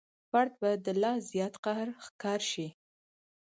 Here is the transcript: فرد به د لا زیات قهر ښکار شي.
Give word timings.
فرد 0.29 0.51
به 0.61 0.69
د 0.85 0.87
لا 1.01 1.13
زیات 1.29 1.53
قهر 1.65 1.87
ښکار 2.05 2.41
شي. 2.51 2.67